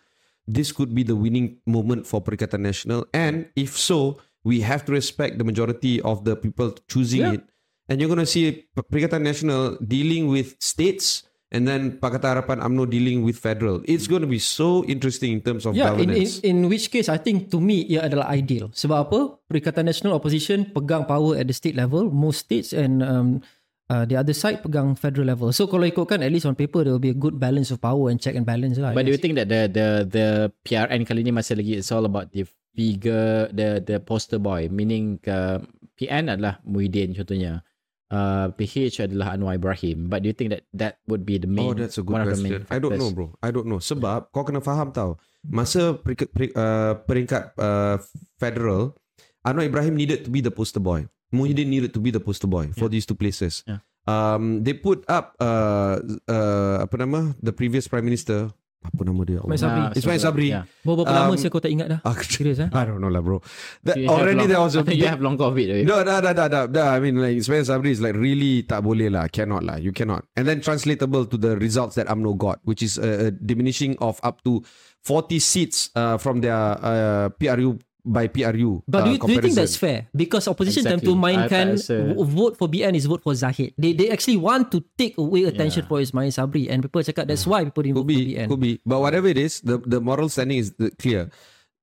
[0.51, 4.93] this could be the winning moment for Perikatan Nasional and if so, we have to
[4.93, 7.37] respect the majority of the people choosing Yeah.
[7.39, 7.43] it
[7.87, 12.87] and you're going to see Perikatan Nasional dealing with states and then Pakatan Harapan UMNO
[12.87, 13.83] dealing with federal.
[13.83, 16.39] It's going to be so interesting in terms of Yeah, in, in, governance.
[16.47, 18.71] in which case I think to me ia adalah ideal.
[18.71, 19.21] Sebab apa?
[19.51, 23.43] Perikatan National Opposition pegang power at the state level, most states and um,
[23.91, 25.51] uh, the other side pegang federal level.
[25.51, 28.09] So kalau ikutkan at least on paper there will be a good balance of power
[28.09, 28.95] and check and balance lah.
[28.95, 30.27] But do you think that the the the
[30.63, 35.19] PRN kali ni masih lagi it's all about the figure the the poster boy meaning
[35.27, 35.59] uh,
[35.99, 37.67] PN adalah Muhyiddin contohnya.
[38.11, 40.11] Uh, PH adalah Anwar Ibrahim.
[40.11, 42.27] But do you think that that would be the main Oh, that's a good one
[42.27, 42.75] of the main question.
[42.75, 43.15] I don't know, factors?
[43.15, 43.27] bro.
[43.39, 43.79] I don't know.
[43.79, 45.15] Sebab kau kena faham tau.
[45.47, 48.03] Masa peringkat, peringkat, uh, peringkat uh,
[48.35, 48.99] federal,
[49.47, 51.07] Anwar Ibrahim needed to be the poster boy.
[51.33, 53.63] Muhyiddin needed to be the poster boy for these two places.
[53.67, 53.81] Yeah.
[54.09, 59.45] Um, they put up uh, uh, apa nama the previous prime minister apa nama dia?
[59.45, 59.61] Ismail.
[59.61, 59.83] Sabri.
[59.85, 60.49] Ah, Ismail Sabri.
[60.57, 60.65] Yeah.
[60.89, 62.01] Berapa lama Um, saya kau tak ingat dah?
[62.01, 62.69] Ah, Serius eh?
[62.73, 63.45] I don't know lah, bro.
[63.85, 65.85] That, You have already long, there was a you have long COVID.
[65.85, 66.83] No, no, no, no, no, no.
[66.89, 70.25] I mean, like Ismail Sabri is like really tak boleh lah, cannot lah, you cannot.
[70.33, 74.17] And then translatable to the results that AMNO got, which is a, a diminishing of
[74.25, 74.65] up to
[75.05, 78.83] 40 seats uh, from their uh, PRU by PRU.
[78.87, 80.09] But do uh, you, do you think that's fair?
[80.11, 81.21] Because opposition tend to Exactly.
[81.21, 83.73] mainkan I- I rasa- w- vote for BN is vote for Zahid.
[83.77, 85.91] They they actually want to take away attention Yeah.
[85.91, 88.47] for Ismail Sabri and people cakap that's why people didn't Could vote for be, BN.
[88.49, 88.73] could be.
[88.83, 91.29] But whatever it is, the the moral standing is clear.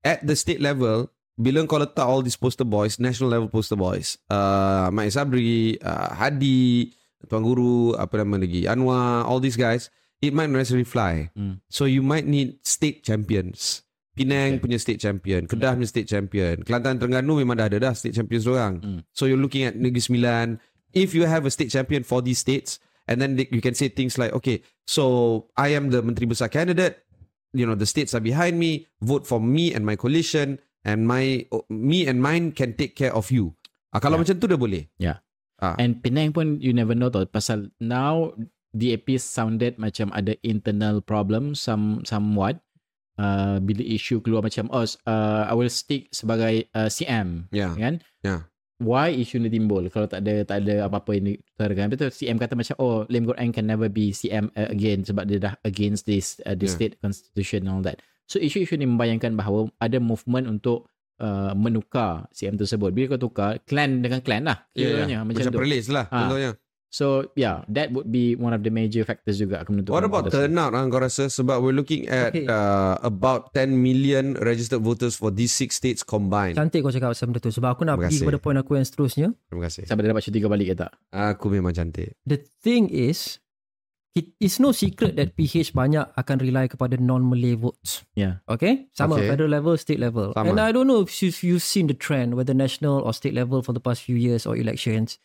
[0.01, 4.17] At the state level, bila kau letak all these poster boys, national level poster boys,
[4.27, 6.93] uh, Mak Sabri, uh, Hadi,
[7.27, 11.29] Tuan Guru, apa nama lagi, Anwar, all these guys, it might not necessarily fly.
[11.35, 11.59] Hmm.
[11.67, 13.85] So you might need state champions.
[14.17, 14.63] Penang Okay.
[14.65, 18.49] punya state champion, Kedah punya state champion, Kelantan Terengganu memang dah ada dah state champions
[18.49, 18.81] orang.
[18.81, 18.99] Hmm.
[19.13, 20.57] So you're looking at Negeri Sembilan.
[20.91, 24.17] If you have a state champion for these states, and then you can say things
[24.17, 27.05] like, okay, so I am the Menteri Besar candidate.
[27.53, 28.89] You know, the states are behind me.
[28.99, 33.29] Vote for me and my coalition, and my me and mine can take care of
[33.29, 33.53] you.
[33.93, 34.27] Ah, kalau Yeah.
[34.27, 34.83] macam tu dah boleh.
[34.99, 35.23] Yeah.
[35.57, 35.79] Ah.
[35.79, 38.35] And Penang pun you never know tau pasal now
[38.77, 42.61] DAP sounded macam ada internal problem some somewhat
[43.17, 47.73] uh, bila isu keluar macam oh uh, I will stick sebagai uh, CM Yeah.
[47.73, 48.45] kan Yeah.
[48.77, 52.53] why isu ni timbul kalau tak ada tak ada apa-apa yang ditarakan betul CM kata
[52.53, 56.05] macam oh Lim Guat Eng can never be CM uh, again sebab dia dah against
[56.05, 56.75] this uh, the Yeah.
[56.75, 60.85] state constitution and all that so isu-isu ni membayangkan bahawa ada movement untuk
[61.17, 65.21] uh, menukar CM tersebut bila kau tukar clan dengan clan lah Yeah, kiranya yeah.
[65.25, 66.19] macam, Macam tu perlis lah Ah.
[66.25, 66.51] contohnya.
[66.87, 69.93] So yeah, that would be one of the major factors juga akan menentukan.
[69.93, 71.27] What about turnout ah, kau rasa?
[71.27, 72.47] Sebab we're looking at Okay.
[72.47, 76.55] uh, about 10 million registered voters for these six states combined.
[76.55, 79.27] Cantik kau cakap pasal benda tu sebab aku nak pergi kepada point aku yang seterusnya.
[79.51, 79.83] Terima kasih.
[79.83, 80.91] Sampai dia dapat cuti kau balik ke tak?
[81.11, 82.15] Aku memang cantik.
[82.23, 83.43] The thing is
[84.15, 88.07] it is no secret that PH banyak akan rely kepada non-Malay votes.
[88.15, 88.39] Yeah.
[88.47, 88.87] Okay?
[88.95, 89.29] Sama Okay.
[89.29, 90.31] federal level, state level.
[90.33, 90.49] Sama.
[90.49, 93.75] And I don't know if you've seen the trend whether national or state level for
[93.75, 95.19] the past few years or elections.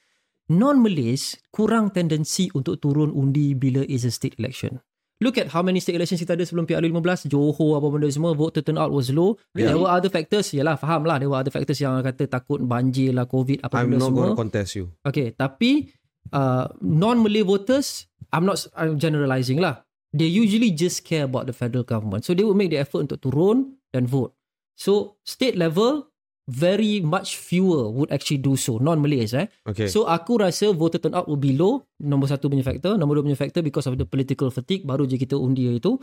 [0.50, 4.82] Non-Malays kurang tendensi untuk turun undi bila is a state election.
[5.22, 8.34] Look at how many state elections kita ada sebelum PRU 15, Johor apa benda semua,
[8.34, 9.38] vote turnout was low.
[9.54, 9.70] Really?
[9.70, 13.14] There were other factors, yalah faham lah, there were other factors yang kata takut banjir
[13.14, 14.18] lah, COVID apa I'm benda not semua.
[14.18, 14.90] going to contest you.
[15.06, 15.94] Okay, tapi
[16.34, 19.86] uh, non-Malay voters, I'm not I'm generalizing lah.
[20.10, 22.26] They usually just care about the federal government.
[22.26, 24.34] So they will make the effort untuk turun dan vote.
[24.74, 26.11] So state level,
[26.50, 28.78] very much fewer would actually do so.
[28.82, 29.46] Non-Malays eh.
[29.62, 29.86] Okay.
[29.86, 31.86] So aku rasa voter turnout will be low.
[32.02, 32.98] Nombor satu punya factor.
[32.98, 34.82] Nombor dua punya factor because of the political fatigue.
[34.82, 36.02] Baru je kita undi itu.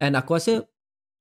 [0.00, 0.64] And aku rasa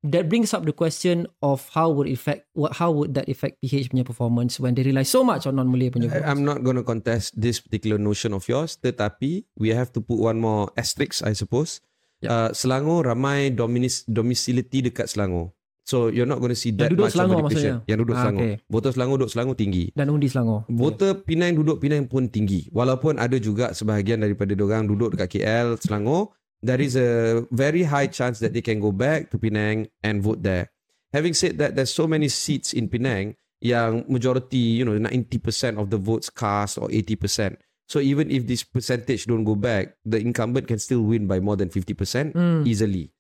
[0.04, 3.92] that brings up the question of how would affect what how would that affect PH
[3.92, 6.24] punya performance when they rely so much on non-Malay punya votes.
[6.24, 8.80] I'm not going to contest this particular notion of yours.
[8.80, 11.84] Tetapi we have to put one more asterisk, I suppose.
[12.24, 12.32] Yeah.
[12.32, 15.52] Uh, Selangor ramai dominis, domicility dekat Selangor.
[15.84, 17.76] So you're not going to see that duduk much Selangor of maksudnya?
[17.86, 18.40] Yang duduk Ah, Selangor.
[18.40, 18.54] okay.
[18.72, 19.84] Voter Selangor duduk Selangor tinggi.
[19.92, 20.60] Dan undi Selangor.
[20.72, 22.72] Voter Penang duduk Penang pun tinggi.
[22.72, 26.32] Walaupun ada juga sebahagian daripada orang duduk dekat KL, Selangor,
[26.64, 30.40] there is a very high chance that they can go back to Penang and vote
[30.40, 30.72] there.
[31.12, 35.92] Having said that, there's so many seats in Penang yang majority, you know, 90% of
[35.92, 37.60] the votes cast or 80%.
[37.86, 41.60] So even if this percentage don't go back, the incumbent can still win by more
[41.60, 42.64] than 50% Hmm.
[42.64, 43.12] easily.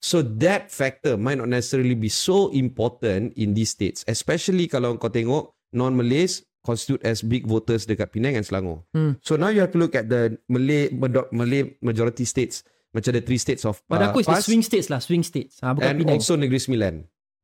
[0.00, 5.10] So that factor might not necessarily be so important in these states, especially kalau kau
[5.10, 8.82] tengok non-Malays constitute as big voters dekat Penang and Selangor.
[8.90, 9.18] Hmm.
[9.22, 10.90] So now you have to look at the Malay
[11.30, 14.90] Malay majority states, macam the three states of Pada uh, aku it's the swing states
[14.90, 15.62] lah, swing states.
[15.62, 16.18] Ha, bukan and Penang.
[16.18, 16.94] also Negeri Sembilan.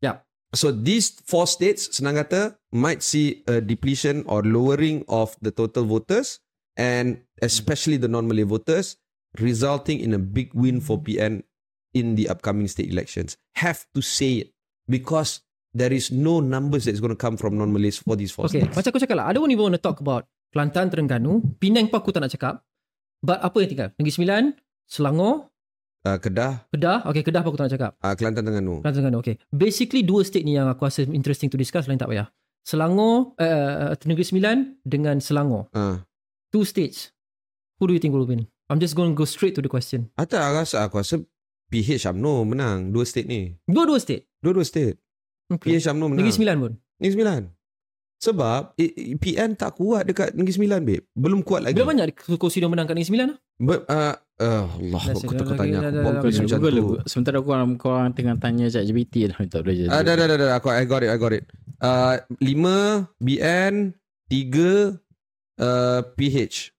[0.03, 0.27] Yeah.
[0.53, 5.89] So these four states, senang kata, might see a depletion or lowering of the total
[5.89, 6.45] voters
[6.77, 9.01] and especially the non-Malay voters,
[9.41, 11.41] resulting in a big win for PN
[11.93, 13.37] in the upcoming state elections.
[13.57, 14.49] Have to say it
[14.87, 15.41] because
[15.73, 18.77] there is no numbers that's going to come from non-Malays for these four Okay, states.
[18.77, 21.97] macam aku cakap lah, I don't even want to talk about Kelantan, Terengganu, Penang pun
[21.97, 22.61] aku tak nak cakap.
[23.25, 23.89] But apa yang tinggal?
[23.97, 24.43] Negeri Sembilan,
[24.85, 25.49] Selangor,
[26.03, 27.07] Uh, Kedah, Kedah.
[27.07, 27.91] Okay, Kedah pun aku tak nak cakap.
[28.03, 28.83] uh, Kelantan Terengganu.
[28.83, 29.19] Kelantan, Terengganu.
[29.23, 29.37] Okay.
[29.49, 32.27] Basically, dua state ni yang aku rasa interesting to discuss, lain tak payah.
[32.67, 35.71] Selangor, uh, Negeri Sembilan dengan Selangor.
[35.71, 36.03] Uh,
[36.51, 37.15] Two states.
[37.79, 38.51] Who do you think will win?
[38.67, 40.11] I'm just going to go straight to the question.
[40.19, 41.23] I tak rasa, aku rasa
[41.73, 43.57] PH UMNO menang dua state ni.
[43.65, 44.29] Dua-dua state.
[44.39, 45.01] Dua-dua state.
[45.49, 45.75] Okay.
[45.75, 46.19] PH UMNO menang.
[46.21, 46.73] Negeri Sembilan pun.
[47.01, 47.43] Negeri Sembilan.
[48.23, 51.03] Sebab i- i- PN tak kuat dekat Negeri Sembilan, babe.
[51.11, 51.75] Belum kuat lagi.
[51.75, 52.07] Berapa banyak
[52.37, 53.29] kursi dia menang kat Negeri Sembilan?
[53.59, 56.31] But, uh, uh, Allah, Dah kau sedar kau lagi, tanya aku dah, buat dah, dah,
[56.31, 56.87] macam Google tu.
[56.95, 57.05] lah.
[57.09, 59.89] Sementara korang, korang tengah tanya chat GPT dah tak boleh jadi.
[59.89, 61.45] Ah, dah, dah, dah, dah, aku, I got it, I got it.
[61.83, 62.79] Uh, lima
[63.19, 63.91] BN,
[64.29, 65.03] tiga
[65.59, 66.71] uh, PH.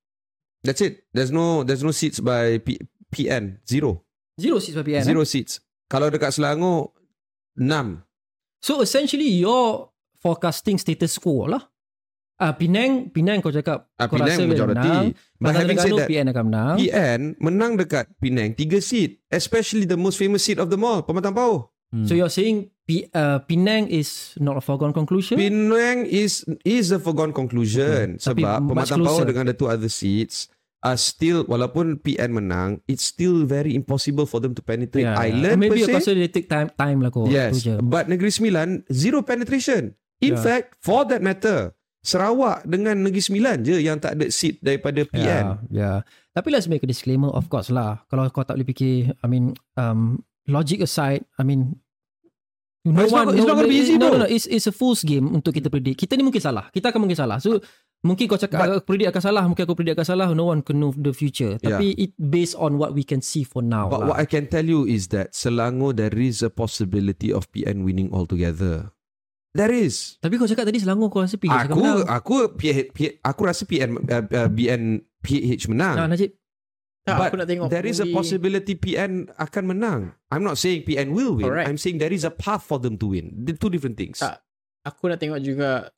[0.64, 1.04] That's it.
[1.12, 2.80] There's no there's no seats by P,
[3.12, 3.60] PN.
[3.68, 4.03] Zero.
[4.36, 5.00] Zero seats by PN.
[5.00, 5.06] eh?
[5.06, 5.62] Zero seats.
[5.86, 6.89] Kalau dekat Selangor,
[7.54, 8.02] enam.
[8.60, 11.63] So essentially you're forecasting status quo lah.
[12.36, 14.89] Ah Penang, Penang kau cakap Uh, kau Penang rasa majority.
[14.89, 15.06] menang.
[15.38, 16.76] But having said that, PN akan menang.
[16.78, 19.22] PN menang dekat Penang tiga seat.
[19.30, 21.69] Especially the most famous seat of them all, Pematang Pauh.
[21.93, 22.10] Hmm.
[22.10, 25.38] So you're saying P, uh, Penang is not a foregone conclusion?
[25.38, 28.34] Penang is is a foregone conclusion Okay.
[28.34, 29.24] Tapi sebab much Pematang closer.
[29.24, 30.50] dengan the two other seats
[30.84, 35.58] are still walaupun PN menang it's still very impossible for them to penetrate Yeah, island
[35.58, 35.96] Maybe per aku se.
[35.98, 37.28] rasa they take time time lah kot.
[37.28, 40.39] yes but Negeri Sembilan zero penetration in Yeah.
[40.39, 45.24] fact for that matter Sarawak dengan Negeri Sembilan je yang tak ada seat daripada PN
[45.24, 45.98] Yeah, yeah.
[46.32, 48.04] Tapi let's make a disclaimer of course lah.
[48.10, 51.78] Kalau kau tak boleh fikir, I mean, um, logic aside, I mean,
[52.84, 54.19] But it's not- it's not gonna be easy, no, bro.
[54.19, 55.96] no, no, it's, it's a fool's game untuk kita predict.
[55.96, 56.67] Kita ni mungkin salah.
[56.67, 57.39] Kita akan mungkin salah.
[57.39, 57.63] So,
[58.04, 60.28] mungkin kau cakap But- aku predict akan salah, mungkin aku predict akan salah.
[60.36, 61.56] No one can know the future.
[61.63, 61.80] Yeah.
[61.80, 63.88] Tapi it based on what we can see for now.
[63.88, 64.13] but lah.
[64.13, 68.12] what I can tell you is that Selangor there is a possibility of PN winning
[68.12, 68.92] altogether
[69.54, 71.98] there is Tapi kau cakap tadi Selangor kau rasa PH akan Aku menang.
[72.10, 74.84] aku PH, PH, aku rasa PN uh, uh, BN
[75.24, 75.96] PH menang.
[75.96, 76.36] Nah, Najib.
[77.08, 80.02] tak, but aku nak tengok there is a possibility PN akan menang.
[80.34, 81.48] I'm not saying PN will win.
[81.48, 81.70] Correct.
[81.70, 83.32] I'm saying there is a path for them to win.
[83.46, 84.20] The two different things.
[84.20, 84.42] Tak.
[84.84, 85.94] Aku nak tengok juga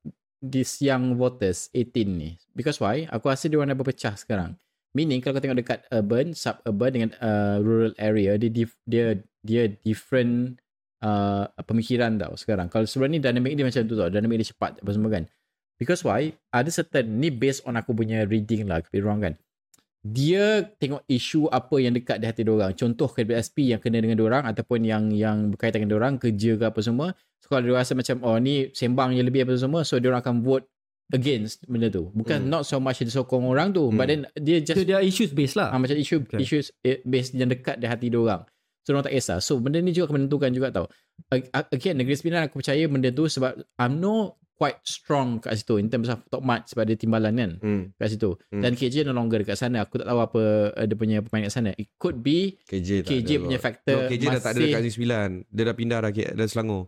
[0.52, 2.38] this young voters 18 ni.
[2.54, 3.10] Because why?
[3.10, 4.56] Aku rasa dia orang dah berpecah sekarang.
[4.96, 9.68] Meaning kalau kau tengok dekat urban, suburban dengan uh, rural area, dia dif- dia dia
[9.84, 10.56] different
[11.04, 12.72] uh, pemikiran tau sekarang.
[12.72, 14.08] Kalau sebelum ni dynamic dia macam tu tau.
[14.08, 15.28] Dynamic dia cepat apa semua kan.
[15.76, 16.32] Because why?
[16.56, 19.36] Ada certain ni based on aku punya reading lah, wrong kan.
[20.06, 22.78] Dia tengok isu apa yang dekat di hati diorang.
[22.78, 26.78] Contoh KBSP yang kena dengan diorang ataupun yang yang berkaitan dengan diorang, kerja ke apa
[26.80, 27.18] semua.
[27.42, 30.22] So kalau dia rasa macam oh ni sembang je lebih apa semua, so dia orang
[30.22, 30.70] akan vote
[31.10, 32.14] against benda tu.
[32.14, 32.50] Bukan Hmm.
[32.52, 35.58] not so much dia sokong orang tu, but then dia just So, dia issues based
[35.58, 35.70] lah.
[35.70, 36.38] Ah, macam isu Okay.
[36.40, 38.46] issues eh, based yang dekat di hati dia orang.
[38.82, 39.42] So orang tak kisah.
[39.42, 40.86] So benda ni juga akan menentukan juga tau.
[41.28, 45.76] Ag- ag- Again Negeri Sembilan aku percaya benda tu sebab UMNO quite strong kat situ
[45.76, 47.84] in terms of top match sebab dia timbalan kan Hmm.
[47.94, 48.40] kat situ.
[48.50, 48.64] Hmm.
[48.64, 49.84] Dan KJ no longer dekat sana.
[49.84, 50.42] Aku tak tahu apa
[50.72, 51.72] uh, dia punya pemain kat sana.
[51.74, 53.66] It could be KJ KJ ada punya lot.
[53.66, 55.30] factor No, KJ dah tak ada masih- dekat Negeri Sembilan.
[55.46, 56.84] Dia dah pindah dah ke dah Selangor.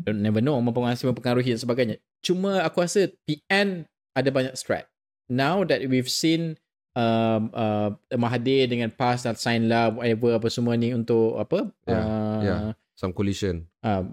[0.00, 1.96] don't never know mempengaruhi mempengaruhi dan sebagainya.
[2.20, 4.88] Cuma aku rasa PN ada banyak strat.
[5.28, 6.56] Now that we've seen
[6.92, 12.00] um, uh, Mahathir dengan PAS dan sign lah whatever apa semua ni untuk apa Yeah,
[12.00, 12.60] uh, yeah.
[13.00, 13.64] Some coalition.
[13.80, 14.04] uh,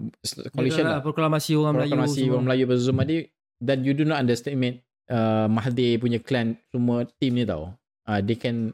[0.55, 1.91] coalition Dia lah Proklamasi orang Melayu.
[1.91, 3.27] proklamasi orang Melayu versus Melayu
[3.59, 4.79] dan you do not underestimate
[5.11, 7.75] uh, Mahathir punya clan semua team ni tau
[8.07, 8.71] uh, they can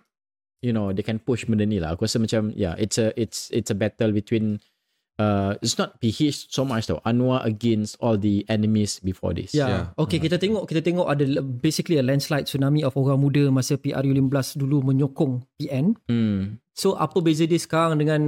[0.62, 3.50] you know they can push benda ni lah aku rasa macam yeah it's a it's
[3.50, 4.62] it's a battle between
[5.20, 9.54] uh, it's not PH so much tau Anwar against all the enemies before this.
[9.54, 9.70] Yeah.
[9.70, 9.84] Yeah.
[10.00, 14.58] Okay, kita tengok kita tengok ada basically a landslide tsunami of orang muda masa PRU15
[14.58, 15.94] dulu menyokong PN.
[16.10, 16.64] hmm.
[16.74, 18.22] So apa beza dia sekarang dengan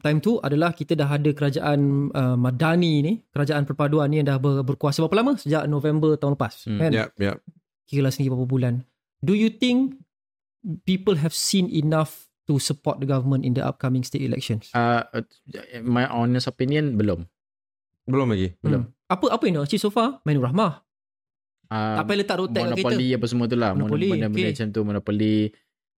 [0.00, 4.40] time tu adalah kita dah ada kerajaan uh, Madani ni, kerajaan perpaduan ni yang dah
[4.40, 5.32] ber, berkuasa berapa lama?
[5.36, 6.64] Sejak November tahun lepas.
[6.64, 6.80] Hmm.
[6.80, 6.90] Kan?
[6.96, 7.36] Yep, yep.
[7.84, 8.74] Kira lah sendiri berapa bulan.
[9.20, 10.00] Do you think
[10.88, 14.74] people have seen enough to support the government in the upcoming state elections?
[14.74, 15.06] uh,
[15.80, 17.30] my honest opinion belum
[18.02, 18.58] Belum lagi.
[18.58, 18.82] belum.
[18.82, 19.06] Hmm.
[19.06, 20.18] Apa apa yang dah achieve so far?
[20.24, 20.82] Mainur Rahmah.
[21.70, 22.82] uh, tak payah letak rotek kat kereta.
[22.82, 24.52] monopoli apa semua tu lah Monopoli, benda-benda okay.
[24.52, 25.34] macam tu monopoli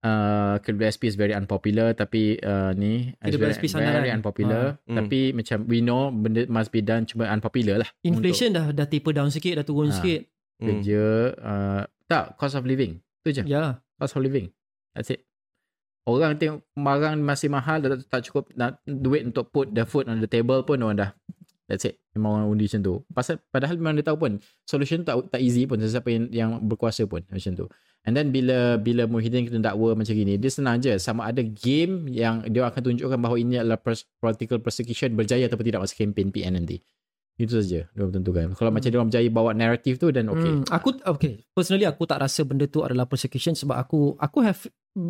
[0.03, 4.21] uh, KWSP is very unpopular tapi uh, ni is very, KWSP sana very kan?
[4.21, 4.95] unpopular Ah.
[4.95, 9.13] tapi macam we know benda must be done cuma unpopular lah Inflation dah dah taper
[9.13, 9.97] down sikit, dah turun Ah.
[9.97, 10.29] sikit.
[10.59, 11.03] untuk kerja
[11.41, 13.81] uh, tak cost of living tu je Ya.
[13.97, 14.53] cost of living
[14.93, 15.25] that's it
[16.07, 20.19] orang tengok barang masih mahal dah tak, cukup nak duit untuk put the food on
[20.19, 21.11] the table pun orang dah.
[21.71, 22.03] That's it.
[22.13, 22.95] Memang orang undi macam tu.
[23.15, 24.33] Pasal padahal memang dia tahu pun
[24.67, 27.67] solution tak tak easy pun sesiapa yang, yang berkuasa pun macam tu.
[28.03, 30.99] And then bila bila Muhyiddin kena dakwa macam gini dia senang je.
[30.99, 33.79] Sama ada game yang dia akan tunjukkan bahawa ini adalah
[34.19, 36.83] political persecution berjaya atau tidak masa kempen PN nanti
[37.35, 40.53] itu saja dia orang tentukan kalau macam dia orang berjaya bawa narrative tu then okay
[40.53, 41.43] Hmm, aku okay.
[41.51, 44.61] Personally aku tak rasa benda tu adalah persecution sebab aku aku have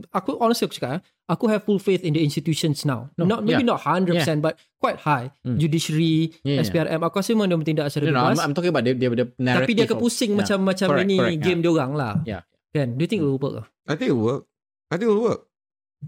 [0.08, 3.10] aku honestly aku cakap eh, aku have full faith in the institutions now.
[3.18, 5.34] No, not maybe not 100% but quite high.
[5.42, 5.58] Hmm.
[5.58, 6.64] Judiciary, Yeah, yeah.
[6.64, 8.42] SPRM aku rasa memang dia bertindak secara no, no, I'm, bebas.
[8.46, 10.38] I'm talking about dia, dia, dia narrative Tapi dia akan of- pusing Yeah.
[10.38, 12.12] macam macam Correct, ini correct, game dia orang lah.
[12.22, 12.42] Yeah.
[12.70, 12.88] Kan?
[12.96, 13.54] Do you think it will work?
[13.58, 13.62] ke?
[13.90, 14.42] I think it'll work.
[14.88, 15.40] I think it'll work.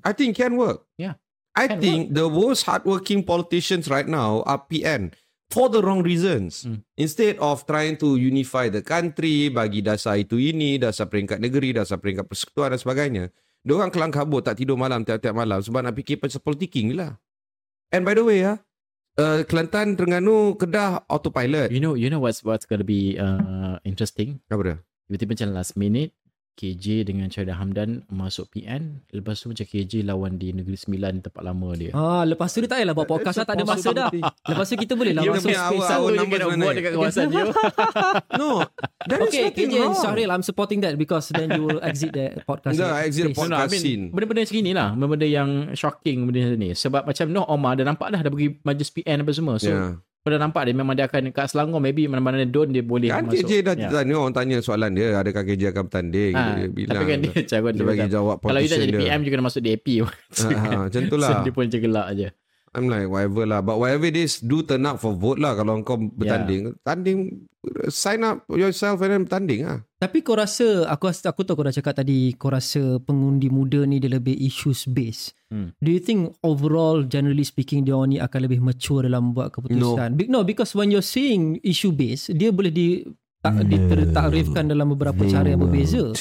[0.07, 0.79] I think it can work.
[0.97, 1.19] Yeah.
[1.55, 5.15] I Can think the most hardworking politicians right now are PN
[5.53, 6.65] for the wrong reasons.
[6.65, 6.85] Hmm.
[6.97, 12.01] Instead of trying to unify the country, bagi dasar itu ini, dasar peringkat negeri, dasar
[12.01, 13.25] peringkat persekutuan dan sebagainya.
[13.65, 17.13] Diorang kelang kabut tak tidur malam tiap-tiap malam sebab nak fikir pasal politicking je lah.
[17.89, 18.61] And by the way ya,
[19.17, 21.73] uh, Kelantan, Terengganu, Kedah autopilot.
[21.73, 24.43] You know, you know what's what's gonna be uh, interesting.
[24.53, 24.77] Apa dia?
[25.09, 26.13] Tiba-tiba macam last minute,
[26.55, 29.03] KJ dengan Syahida Hamdan masuk PN.
[29.11, 31.91] Lepas tu macam KJ lawan di Negeri Sembilan tempat lama dia.
[31.91, 34.09] Ah, lepas tu dia tak payahlah buat podcast lah, tak ada masa dah.
[34.45, 37.27] Lepas tu kita boleh lah Dia masuk space awal- awal kena mana buat dekat kawasan
[37.29, 37.45] dia.
[38.39, 38.63] No,
[39.05, 39.95] there is Okay, nothing KJ wrong.
[39.97, 42.79] Syahril, I'm supporting that because then you will exit the podcast.
[42.79, 43.35] No, exit space.
[43.35, 44.05] the No, no, I podcast mean, scene.
[44.11, 44.89] benda-benda macam ni lah.
[44.93, 46.71] Benda-benda yang shocking benda ni.
[46.73, 49.57] Sebab macam Noh Omar dah nampak dah dah pergi majlis PN apa semua.
[49.59, 49.93] So, Yeah.
[50.25, 53.29] Kau dah nampak dia memang dia akan kat Selangor maybe mana-mana don dia boleh Kan
[53.29, 53.45] masuk.
[53.45, 53.93] KJ dah Ya.
[53.93, 57.33] tanya orang tanya soalan dia adakah KJ akan bertanding Ha, dia bilang tapi kan dia
[57.45, 59.87] cara dia bagi jawab Kalau you politician jadi dia PM juga kena masuk DAP.
[60.01, 60.09] ha,
[60.49, 62.29] ha, macam tu so, lah dia pun macam gelak je.
[62.75, 65.81] I'm like whatever lah but whatever it is do turn up for vote lah kalau
[65.87, 67.47] kau bertanding tanding
[67.89, 71.73] sign up yourself and then bertanding lah Tapi kau rasa aku aku tahu kau dah
[71.73, 75.33] cakap tadi kau rasa pengundi muda ni dia lebih issues based.
[75.49, 75.73] Hmm.
[75.81, 80.21] Do you think overall generally speaking dia orang ni akan lebih mature dalam buat keputusan?
[80.29, 83.01] No, no because when you're saying issue based dia boleh di
[83.41, 86.13] tak ditakrifkan dalam beberapa cara yang berbeza.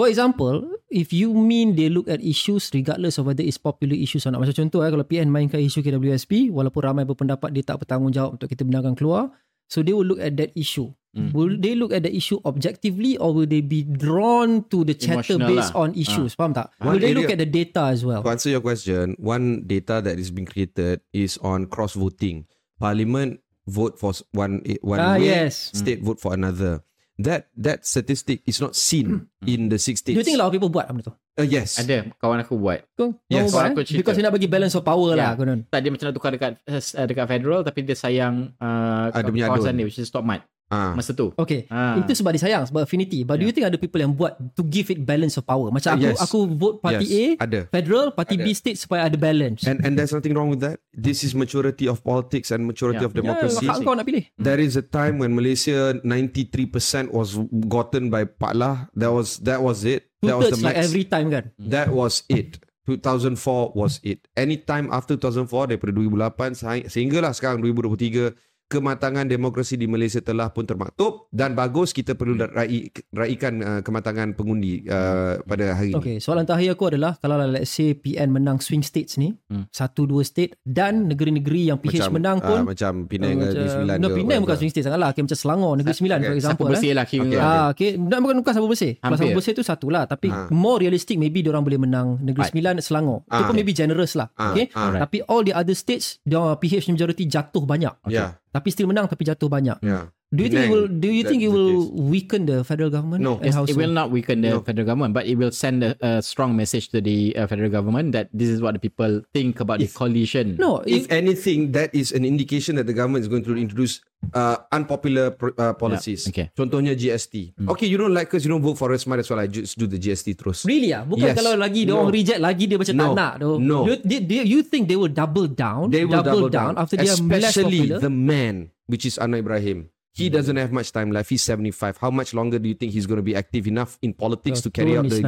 [0.00, 4.24] For example, if you mean they look at issues regardless of whether it's popular issues
[4.24, 4.40] or not.
[4.40, 8.48] Macam contoh eh, kalau PN mainkan isu KWSP, walaupun ramai berpendapat dia tak bertanggungjawab untuk
[8.48, 9.28] kita benarkan keluar,
[9.68, 10.88] so they will look at that issue.
[11.12, 11.36] Hmm.
[11.36, 15.36] Will they look at the issue objectively or will they be drawn to the chatter
[15.36, 15.84] Emotional based lah.
[15.84, 16.32] on issues?
[16.32, 16.72] Faham tak?
[16.80, 18.24] One Will they look at the data as well?
[18.24, 22.46] to answer your question one data that is being created is on cross voting
[22.80, 25.74] parliament vote for one one Ah, way yes.
[25.74, 26.80] state vote for another
[27.20, 30.48] that that statistic is not seen in the six states Do you think a lot
[30.48, 31.14] of people buat benda tu?
[31.36, 32.84] uh, yes Ada kawan aku buat.
[32.92, 33.48] Kau Yes.
[33.48, 33.52] yes.
[33.52, 33.86] buat, Aku eh?
[33.86, 34.00] cerita.
[34.02, 35.32] Because dia nak bagi balance of power Yeah.
[35.32, 35.32] lah.
[35.36, 35.60] Konon.
[35.66, 39.76] Tak dia macam nak tukar dekat uh, dekat federal tapi dia sayang uh, Ah, kawasan
[39.76, 41.34] dia which is Stop Mart ah masa tu.
[41.34, 41.66] Okay.
[41.66, 41.98] Ah.
[41.98, 43.20] Itu sebab dia sayang sebab affinity.
[43.20, 45.68] But do you think ada people yang buat to give it balance of power?
[45.68, 46.16] Macam aku Yes.
[46.16, 48.44] aku vote party yes A, ada federal, party Ada.
[48.44, 49.66] B state supaya ada balance.
[49.66, 53.10] and and there's nothing wrong with that this is maturity of politics and maturity Yeah.
[53.10, 54.24] of democracy Ya, hak kau nak pilih.
[54.38, 57.34] There is a time when Malaysia 93% was
[57.66, 58.86] gotten by Pak Lah.
[58.94, 60.06] That was that was it.
[60.22, 60.86] That was the Two-thirds like max.
[60.86, 61.44] every time kan.
[61.58, 62.62] That was it.
[62.86, 64.26] 2004 was it.
[64.34, 68.34] Anytime after 2004 daripada 2008 se- sehinggalah sekarang 2023
[68.70, 72.46] kematangan demokrasi di Malaysia telah pun termaktub dan bagus kita perlu Hmm.
[72.48, 75.98] rai, raikan uh, kematangan pengundi uh, pada hari ini.
[75.98, 79.66] Okay, soalan terakhir aku adalah kalau lah let's say PN menang swing states ni, Hmm.
[79.68, 83.68] satu dua state dan negeri-negeri yang PH menang ah, pun macam Penang uh, macam, Negeri
[83.68, 85.08] Sembilan no, ke Penang bukan swing state sangat lah.
[85.10, 86.28] Okay, macam Selangor, Negeri Sembilan okay.
[86.30, 86.66] for example.
[86.70, 86.94] bersih eh.
[86.94, 87.24] lah kira.
[87.26, 87.42] Okay, lah.
[87.42, 87.90] Ah, okay.
[87.98, 88.92] Dan bukan bukan sapu bersih.
[88.94, 89.26] Kalau Hampir.
[89.26, 90.04] sapu bersih tu satu lah.
[90.06, 90.46] Tapi Ah.
[90.48, 92.54] more realistic maybe orang boleh menang Negeri Right.
[92.54, 93.26] Sembilan, Selangor.
[93.26, 93.48] Itu Ah.
[93.50, 94.30] pun maybe generous lah.
[94.38, 94.70] Ah, Okay.
[94.72, 95.02] ah.
[95.02, 97.90] Tapi all the other states, dia PH majority jatuh banyak.
[98.06, 99.78] Yeah, Tapi still menang tapi jatuh banyak.
[99.82, 100.10] yeah.
[100.30, 103.18] Do you think it will do you think it the will weaken the federal government?
[103.18, 103.42] No.
[103.42, 103.82] And Yes, how it so?
[103.82, 104.60] will not weaken the No.
[104.62, 108.14] federal government, but it will send a, a strong message to the uh, federal government
[108.14, 110.54] that this is what the people think about the If- coalition.
[110.54, 114.06] No, If if, anything, that is an indication that the government is going to introduce
[114.30, 116.30] uh, unpopular pro- uh, policies.
[116.30, 116.54] okay.
[116.54, 117.58] Contohnya GST.
[117.66, 119.74] Okay, you don't like us, you don't vote for us, might as well I just
[119.82, 120.62] do the GST terus.
[120.62, 121.02] Really ah?
[121.02, 121.42] Bukan Yes.
[121.42, 122.06] kalau lagi dia No.
[122.06, 123.02] orang reject lagi dia macam No.
[123.02, 123.50] tak nak tu.
[123.58, 123.78] No.
[123.82, 125.90] You, they, they, you think they will double down?
[125.90, 127.98] They will double, down, after they are less especially popular?
[127.98, 129.90] the man, which is Anwar Ibrahim.
[130.12, 131.30] He doesn't have much time left.
[131.30, 131.96] He's 75.
[131.98, 134.70] How much longer do you think he's going to be active enough in politics to
[134.70, 135.22] carry out the,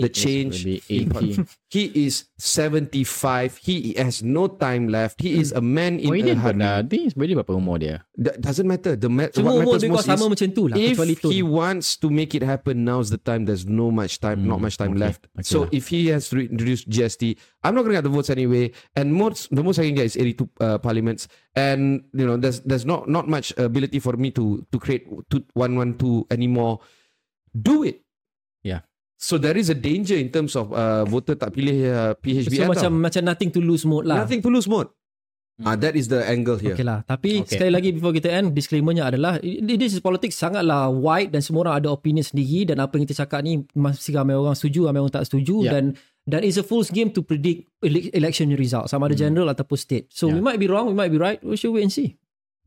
[0.00, 0.64] the change?
[0.64, 1.44] maybe in 80.
[1.68, 3.56] He is 75.
[3.58, 5.20] He has no time left.
[5.20, 6.58] He is a man in a Muhyiddin hurry.
[6.58, 8.06] dah, I think Muhyiddin berapa umur dia?
[8.16, 8.96] That doesn't matter.
[8.96, 10.76] The ma- Semua what matters most sama is macam tu lah.
[10.78, 11.28] if tu.
[11.28, 13.44] he wants to make it happen, now's the time.
[13.44, 15.26] There's no much time, not Hmm, much time okay, left.
[15.34, 15.74] okay so lah.
[15.74, 18.70] if he has to introduce GST, I'm not going to get the votes anyway.
[18.96, 21.26] And most, the most I can get is 82 uh, parliaments.
[21.58, 25.44] And you know, there's there's not not much ability for me to to create two,
[25.52, 26.80] one one two anymore.
[27.50, 28.04] Do it.
[28.62, 28.84] Yeah.
[29.18, 32.54] So there is a danger in terms of uh, voter tak pilih uh, PHBN.
[32.54, 32.70] So tau.
[32.70, 34.22] macam macam nothing to lose mode lah.
[34.22, 34.90] Nothing to lose mode.
[35.58, 36.70] Ah, that is the angle here.
[36.70, 37.02] Okay lah.
[37.02, 37.58] Tapi Okay.
[37.58, 41.82] sekali lagi before kita end, disclaimernya adalah this is politics sangatlah wide dan semua orang
[41.82, 45.18] ada opinion sendiri dan apa yang kita cakap ni masih ramai orang setuju, ramai orang
[45.18, 45.72] tak setuju Yeah.
[45.74, 45.84] dan
[46.30, 50.06] dan it's a fool's game to predict ele- election result sama ada general ataupun state.
[50.14, 50.46] So we Yeah.
[50.46, 51.42] might be wrong, we might be right.
[51.42, 52.14] We should wait and see.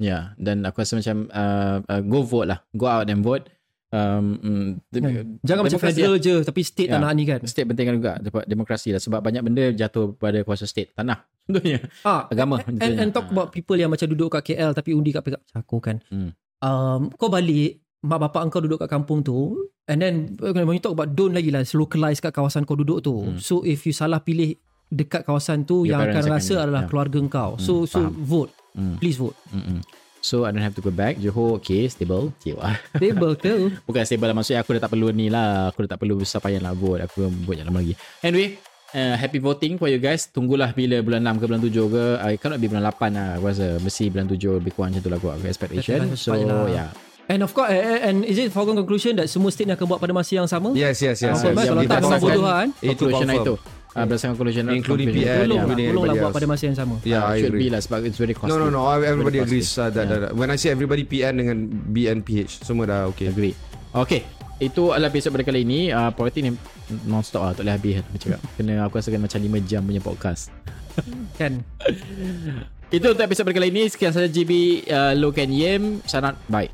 [0.02, 2.60] Ya, dan aku rasa macam uh, uh, go vote lah.
[2.74, 3.46] Go out and vote.
[3.92, 5.28] Um, mm, de- Kan?
[5.44, 6.98] Jangan macam federal je tapi state yeah.
[6.98, 7.44] anak ni kan.
[7.44, 11.28] State penting kan juga dapat demokrasi lah sebab banyak benda jatuh pada kuasa state tanah
[11.44, 12.98] contohnya Ah, agama and, contohnya.
[12.98, 16.00] and talk about people yang macam duduk kat KL tapi undi kat pihak aku kan.
[16.08, 16.32] Hmm.
[16.64, 20.96] Um, kau balik mak bapak engkau duduk kat kampung tu and then when you talk
[20.96, 23.12] about don't lagi lah localize kat kawasan kau duduk tu.
[23.12, 23.44] Hmm.
[23.44, 24.56] So if you salah pilih
[24.88, 26.88] dekat kawasan tu Your yang akan rasa adalah ya.
[26.88, 27.20] keluarga.
[27.20, 28.16] Hmm, So so faham.
[28.24, 28.56] vote.
[28.72, 28.96] Hmm.
[28.98, 29.36] Please vote.
[29.52, 29.84] Mm-mm.
[30.22, 33.74] So I don't have to go back Johor okay stable Jiwa Stable ke?
[33.90, 36.38] Bukan stable lah Maksudnya aku dah tak perlu ni lah Aku dah tak perlu besar
[36.38, 38.62] payah nak vote Aku vote je lama lagi Anyway
[38.94, 42.34] uh, Happy voting for you guys Tunggulah bila bulan 6 ke bulan 7 ke I
[42.38, 45.18] cannot be bulan 8 lah Aku rasa Mesti bulan 7 Lebih kurang macam tu lah
[45.18, 46.70] Aku aku expectation So lah.
[46.70, 46.90] yeah
[47.26, 50.04] And of course and, and is it foregone conclusion that semua state ni akan buat
[50.04, 50.76] pada masa yang sama?
[50.76, 51.40] Yes, yes, yes.
[51.40, 51.64] Confirm, yes.
[51.64, 51.68] eh?
[51.70, 52.68] Kalau Kita tak memang confirm.
[52.76, 53.46] Itu Conclusion confirm.
[53.48, 53.54] itu
[53.94, 55.28] uh, Berdasarkan conclusion Including conclusion.
[55.28, 56.96] PN, Tolonglah, including tolonglah everybody buat pada masa yang sama.
[57.04, 57.62] Yeah, I Should agree.
[57.62, 58.82] be lah Sebab it's very costly No, no, no.
[58.88, 59.70] Everybody Very agrees.
[59.74, 60.20] Uh, that, Yeah.
[60.24, 63.28] that, When I say everybody PN dengan BNPH, semua dah okay.
[63.28, 63.54] Agree
[63.92, 64.22] Okay
[64.58, 66.52] Itu adalah episod pada kali ini uh, Politik ni
[67.08, 70.00] Non-stop lah Tak boleh habis Aku cakap Kena aku rasa kena macam 5 jam punya
[70.00, 70.52] podcast
[71.40, 71.64] Kan?
[72.92, 74.52] Itu untuk episod pada kali ini Sekian saja GB
[74.88, 76.68] uh, Low Can Yem Sanat Bye